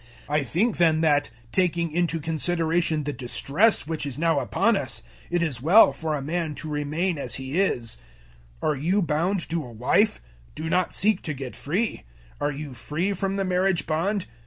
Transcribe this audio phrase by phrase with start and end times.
[0.27, 5.03] 007:026 I think then that, taking into consideration the distress which is now upon us,
[5.29, 7.97] it is well for a man to remain as he is.
[8.63, 10.19] 007:027 Are you bound to a wife?
[10.55, 12.01] Do not seek to get free.
[12.39, 14.25] Are you free from the marriage bond?